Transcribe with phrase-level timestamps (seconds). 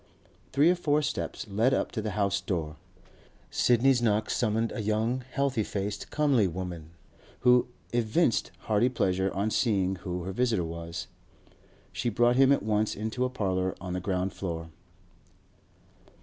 [0.51, 2.77] Three or four steps led up to the house door.
[3.51, 6.89] Sidney's knock summoned a young, healthy faced, comely woman,
[7.41, 11.05] who evinced hearty pleasure on seeing who her visitor was.
[11.91, 14.69] She brought him at once into a parlour on the ground floor.